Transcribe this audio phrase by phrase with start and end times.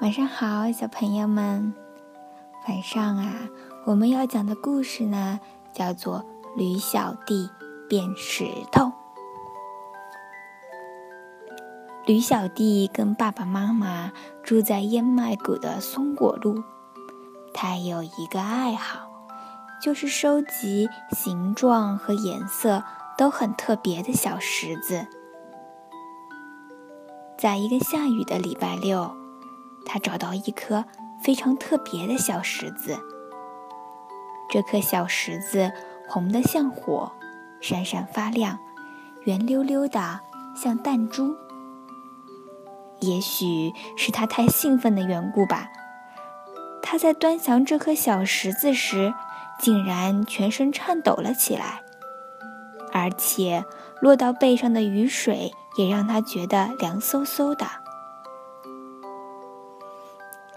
[0.00, 1.74] 晚上好，小朋友们。
[2.66, 3.34] 晚上啊，
[3.84, 5.38] 我们要讲的故事呢，
[5.74, 6.24] 叫做
[6.56, 7.50] 《驴小弟
[7.86, 8.84] 变石头》。
[12.06, 14.10] 驴小弟跟爸爸妈妈
[14.42, 16.64] 住在燕麦谷的松果路。
[17.52, 19.06] 他有一个爱好，
[19.82, 22.82] 就是收集形状和颜色
[23.18, 25.06] 都很特别的小石子。
[27.36, 29.19] 在一个下雨的礼拜六。
[29.92, 30.84] 他找到一颗
[31.20, 32.96] 非常特别的小石子，
[34.48, 35.72] 这颗小石子
[36.06, 37.10] 红得像火，
[37.60, 38.60] 闪闪发亮，
[39.24, 40.20] 圆溜溜的
[40.54, 41.34] 像弹珠。
[43.00, 45.68] 也许是他太兴奋的缘故吧，
[46.80, 49.12] 他在端详这颗小石子时，
[49.58, 51.80] 竟然全身颤抖了起来，
[52.92, 53.64] 而且
[54.00, 57.66] 落到背上的雨水也让他觉得凉飕飕的。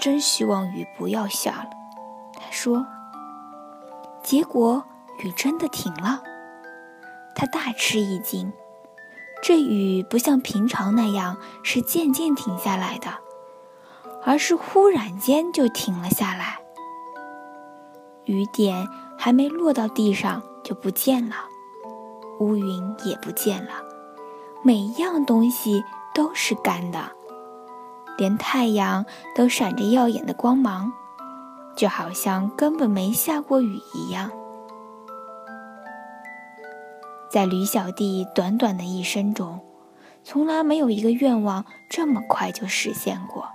[0.04, 1.70] 真希望雨不要下了，
[2.36, 2.86] 他说。
[4.22, 4.84] 结果
[5.20, 6.22] 雨真的停了，
[7.34, 8.52] 他大吃一惊。
[9.42, 13.08] 这雨不像平常那样是渐渐停下来的，
[14.26, 16.60] 而是忽然间就停了下来。
[18.26, 18.86] 雨点
[19.18, 21.36] 还没落到地上就不见了，
[22.42, 23.72] 乌云也不见了，
[24.64, 25.82] 每一样东西
[26.14, 27.10] 都是干的。
[28.18, 30.92] 连太阳都闪着耀眼的光芒，
[31.76, 34.32] 就好像根本没下过雨一样。
[37.32, 39.60] 在驴小弟短短的一生中，
[40.24, 43.50] 从来没有一个愿望这么快就实现过。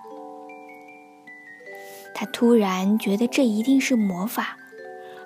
[2.12, 4.56] 他突然觉得这一定是魔法，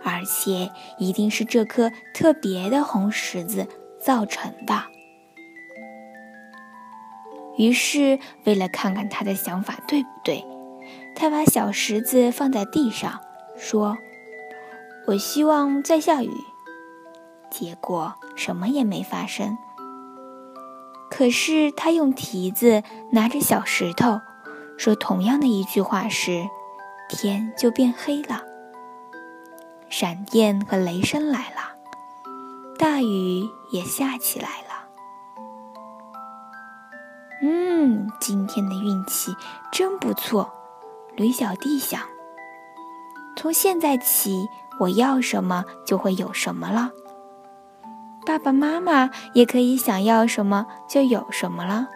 [0.05, 3.67] 而且一定是这颗特别的红石子
[3.98, 4.83] 造成的。
[7.56, 10.45] 于是，为了看看他的想法对不对，
[11.14, 13.20] 他把小石子放在地上，
[13.57, 13.98] 说
[15.08, 16.30] ：“我希望在下雨。”
[17.51, 19.58] 结果什么也没发生。
[21.11, 24.23] 可是他用蹄子拿着小石头，
[24.79, 26.48] 说同样的一句话时，
[27.11, 28.42] 天就变黑了，
[29.91, 31.77] 闪电和雷声来了，
[32.79, 34.71] 大雨也下起来了。
[38.20, 39.35] 今天的运气
[39.70, 40.53] 真不错，
[41.17, 42.01] 驴小弟想。
[43.36, 44.48] 从现在起，
[44.79, 46.91] 我要什么就会有什么了。
[48.25, 51.89] 爸爸妈妈也可以想要什么就有什么了。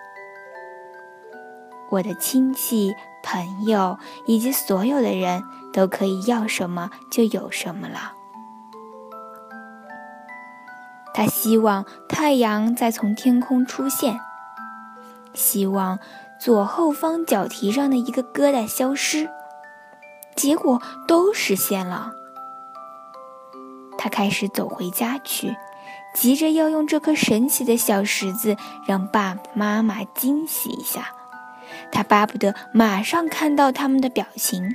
[1.90, 2.92] 我的亲戚、
[3.22, 3.96] 朋友
[4.26, 8.14] 以及所有的人都可以要什么就有什么了。
[11.14, 14.18] 他希望太阳再从天空出现。
[15.36, 16.00] 希望
[16.40, 19.28] 左后方脚蹄上的一个疙瘩消失，
[20.34, 22.10] 结果都实现了。
[23.98, 25.56] 他开始走回家去，
[26.14, 31.12] 急着要用这颗神奇的小石子让爸爸妈妈惊喜一下。
[31.92, 34.74] 他巴不得马上看到他们的表情。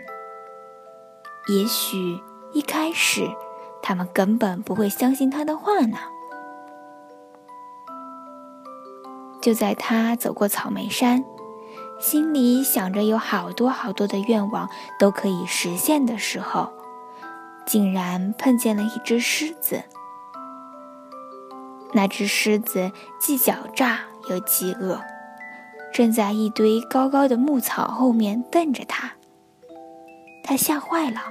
[1.47, 2.21] 也许
[2.53, 3.27] 一开始，
[3.81, 5.97] 他们根本不会相信他的话呢。
[9.41, 11.25] 就在他走过草莓山，
[11.99, 14.69] 心里想着有好多好多的愿望
[14.99, 16.71] 都可以实现的时候，
[17.65, 19.83] 竟然碰见了一只狮子。
[21.93, 25.01] 那只狮子既狡诈又饥饿，
[25.91, 29.11] 正在一堆高高的牧草后面瞪着他。
[30.43, 31.21] 他吓坏了。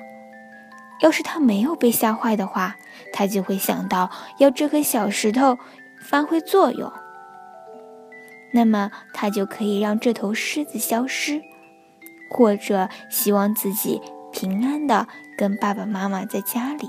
[1.00, 2.76] 要是他没有被吓坏的话，
[3.10, 5.56] 他就会想到要这颗小石头
[6.02, 6.92] 发挥作用。
[8.52, 11.42] 那么他就可以让这头狮子消失，
[12.30, 14.00] 或者希望自己
[14.32, 15.06] 平安的
[15.36, 16.88] 跟爸爸妈妈在家里。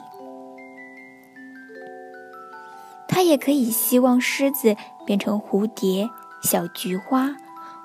[3.08, 4.76] 他也可以希望狮子
[5.06, 6.10] 变成蝴蝶、
[6.42, 7.36] 小菊花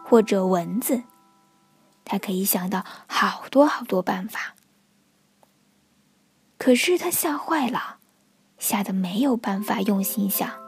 [0.05, 1.03] 或者蚊子。
[2.05, 4.55] 他可以想到好多好多办法。
[6.56, 7.99] 可是他吓坏了，
[8.59, 10.66] 吓得没有办法用心想。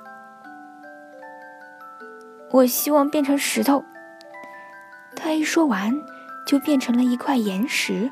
[2.51, 3.85] 我希望变成石头。
[5.15, 5.95] 他一说完，
[6.47, 8.11] 就变成了一块岩石。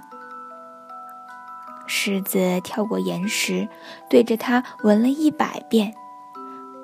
[1.86, 3.68] 狮子跳过岩石，
[4.10, 5.94] 对着它闻了一百遍，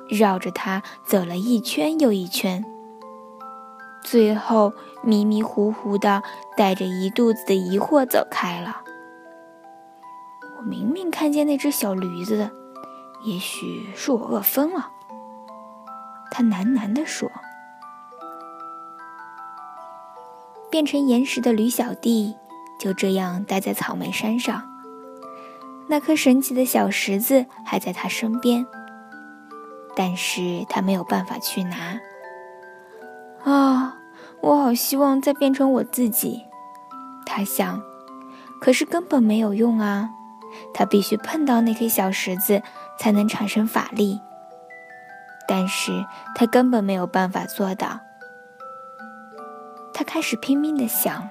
[0.08, 2.64] 绕着它走了一圈又一圈，
[4.00, 4.72] 最后
[5.02, 6.22] 迷迷糊糊的，
[6.56, 8.82] 带着一肚子的疑惑走开了。
[10.58, 12.48] 我明明看见那只小驴子，
[13.24, 14.88] 也许是我饿疯了。
[16.34, 17.30] 他喃喃地说
[20.72, 22.34] ：“变成岩石的驴小弟
[22.80, 24.62] 就这样待在草莓山上，
[25.88, 28.66] 那颗神奇的小石子还在他身边，
[29.94, 32.00] 但是他没有办法去拿。
[33.44, 33.98] 啊，
[34.40, 36.46] 我好希望再变成我自己，
[37.26, 37.82] 他想，
[38.58, 40.08] 可是根本没有用啊，
[40.72, 42.62] 他必须碰到那颗小石子
[42.98, 44.18] 才能产生法力，
[45.46, 46.04] 但是
[46.34, 48.00] 他根本没有办法做到。
[49.94, 51.28] 他开始拼命的想，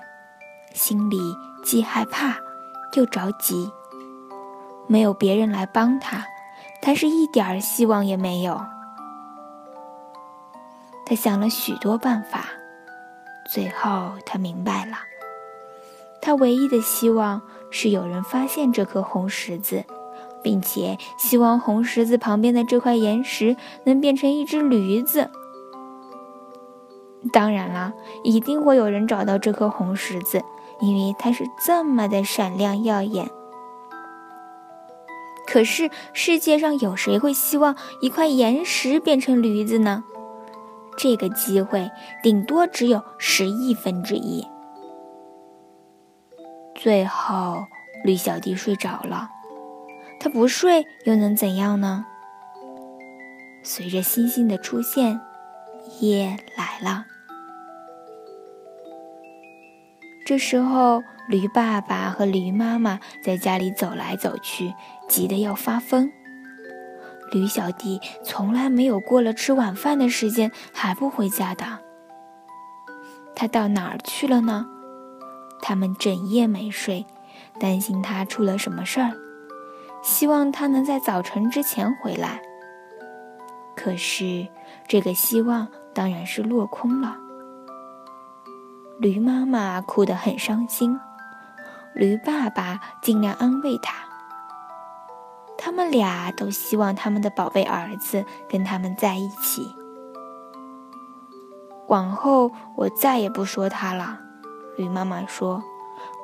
[0.73, 1.17] 心里
[1.63, 2.37] 既害怕
[2.93, 3.71] 又着急。
[4.87, 6.25] 没有别人来帮他，
[6.81, 8.61] 他是一点儿希望也没有。
[11.05, 12.45] 他想了许多办法，
[13.49, 14.97] 最后他明白了，
[16.21, 19.83] 他唯一的希望是有人发现这颗红石子，
[20.43, 23.55] 并且希望红石子旁边的这块岩石
[23.85, 25.29] 能变成一只驴子。
[27.31, 27.93] 当然了，
[28.23, 30.41] 一定会有人找到这颗红石子，
[30.79, 33.29] 因为它是这么的闪亮耀眼。
[35.45, 40.03] 可是世界上有谁会希望一块岩石变成驴子呢？
[40.97, 41.91] 这个机会
[42.23, 44.45] 顶多只有十亿分之一。
[46.75, 47.65] 最后，
[48.03, 49.29] 驴小弟睡着了。
[50.23, 52.06] 他不睡又能怎样呢？
[53.63, 55.19] 随着星星的出现，
[56.00, 57.07] 夜来了。
[60.23, 64.75] 这时候，驴爸爸和驴妈妈在家里走来走去，
[65.09, 66.12] 急得要发疯。
[67.31, 71.79] 驴小弟从来没有过了吃晚饭的时间还不回家的。
[73.35, 74.67] 他到哪儿去了呢？
[75.63, 77.07] 他们整夜没睡，
[77.59, 79.15] 担心他出了什么事儿，
[80.01, 82.42] 希望他能在早晨之前回来。
[83.75, 84.48] 可是，
[84.88, 87.18] 这个希望当然是落空了。
[89.00, 91.00] 驴妈妈哭得很伤心，
[91.95, 93.95] 驴爸爸尽量安慰他。
[95.57, 99.75] 他们俩都希望他们的宝贝儿子跟他们在一起。
[101.88, 104.19] 往后我再也不说他了，
[104.77, 105.63] 驴妈妈说，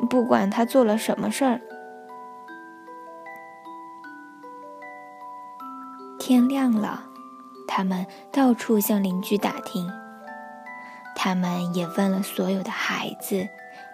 [0.09, 1.61] 不管他做了什么事儿。
[6.27, 7.05] 天亮了，
[7.69, 9.89] 他们到处向邻居打听。
[11.15, 13.47] 他们也问了所有的孩子，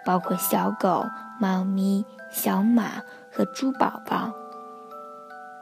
[0.04, 1.04] 包括小狗、
[1.38, 3.00] 猫咪、小马
[3.32, 4.32] 和猪宝宝。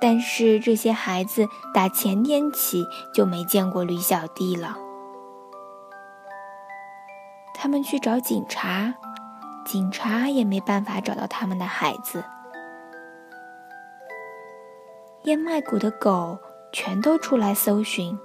[0.01, 4.75] 但是这些孩子打前天起就没见过驴小弟了。
[7.53, 8.95] 他们去找警察，
[9.67, 12.25] 警察也没办法找到他们的孩子。
[15.25, 16.39] 燕麦谷的狗
[16.73, 18.19] 全都出来搜寻。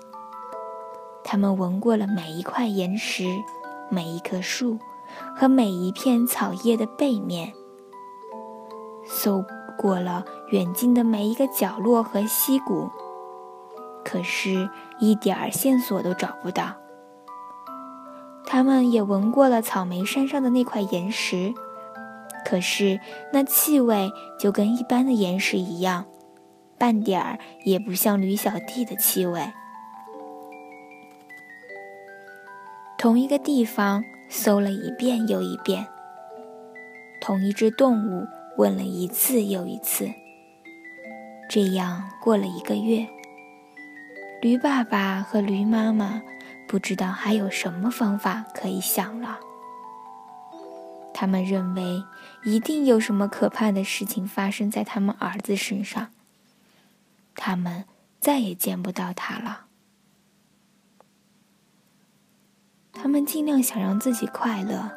[1.23, 3.25] 他们闻过了每一块岩石、
[3.89, 4.79] 每一棵树
[5.35, 7.53] 和每一片草叶的背面，
[9.05, 9.43] 搜
[9.77, 12.89] 过了远近的每一个角落和溪谷，
[14.05, 16.73] 可是，一点儿线索都找不到。
[18.45, 21.53] 他们也闻过了草莓山上的那块岩石，
[22.45, 23.01] 可是
[23.33, 24.09] 那气味
[24.39, 26.05] 就跟一般的岩石一样，
[26.77, 29.51] 半点儿也不像驴小弟的气味。
[32.97, 35.87] 同一个地方搜了一遍又一遍，
[37.21, 40.09] 同一只动物问了一次又一次。
[41.49, 43.07] 这样过了一个月，
[44.41, 46.21] 驴爸爸和驴妈妈
[46.67, 49.39] 不知道还有什么方法可以想了。
[51.13, 52.03] 他们认为
[52.43, 56.09] 一定有什么可怕的事情发生在他们儿子身上，
[57.37, 57.85] 他们
[58.19, 59.67] 再也见不到他了。
[62.91, 64.91] 他们尽量想让自己快乐，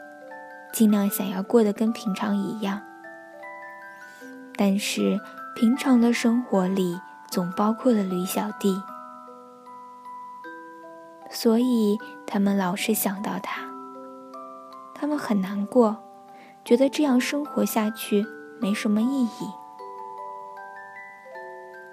[0.72, 2.80] 尽量想要过得跟平常一样。
[4.56, 5.20] 但是
[5.54, 6.98] 平常的生活里
[7.30, 8.82] 总包括了驴小弟，
[11.30, 13.62] 所以他们老是想到他。
[14.94, 16.02] 他们很难过，
[16.64, 18.26] 觉得这样生活下去
[18.60, 19.59] 没什么意义。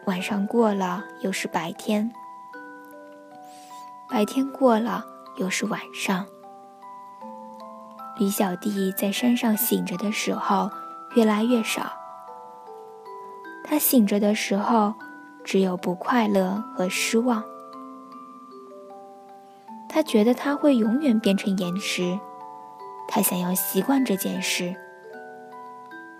[0.07, 2.09] 晚上过了，又是白天；
[4.09, 5.05] 白天过了。
[5.37, 6.25] 又是晚上，
[8.17, 10.71] 驴小弟在山上醒着的时候
[11.15, 11.91] 越来越少。
[13.63, 14.95] 他醒着的时候，
[15.43, 17.43] 只有不快乐和失望。
[19.87, 22.17] 他觉得他会永远变成岩石，
[23.07, 24.75] 他想要习惯这件事。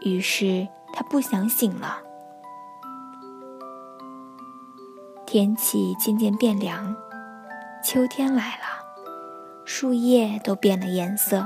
[0.02, 2.02] 于是他不想醒了。
[5.28, 6.96] 天气渐渐变凉，
[7.84, 8.82] 秋天来了。
[9.66, 11.46] 树叶都变了颜色，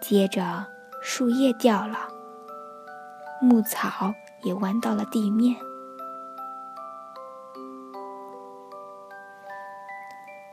[0.00, 0.64] 接着，
[1.02, 2.08] 树叶掉了，
[3.42, 5.54] 牧草也弯到了地面。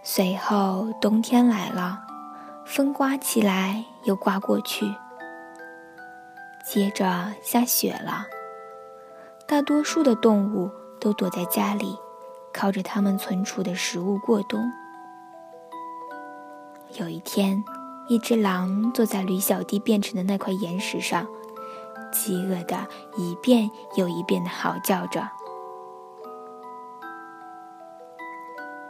[0.04, 2.04] 随后，冬天来了，
[2.66, 4.94] 风刮起来又刮过去。
[6.66, 8.26] 接着下雪了，
[9.48, 10.70] 大多数的动物
[11.06, 11.96] 都躲在家里，
[12.52, 14.60] 靠着它们存储的食物过冬。
[16.98, 17.64] 有一天，
[18.08, 21.28] 一只狼坐在驴小弟变成的那块岩石上，
[22.12, 25.30] 饥饿的一遍又一遍的嚎叫着。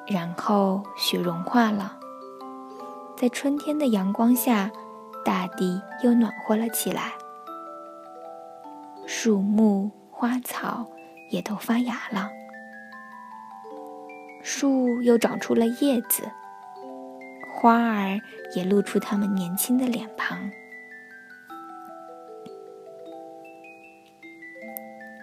[0.08, 1.98] 然后雪融化了，
[3.18, 4.72] 在春天的阳光下，
[5.26, 7.12] 大地又暖和了起来，
[9.06, 10.86] 树木花草
[11.30, 12.32] 也都发芽了，
[14.42, 16.32] 树又长出了叶子。
[17.52, 18.20] 花儿
[18.56, 20.52] 也露出它们年轻的脸庞。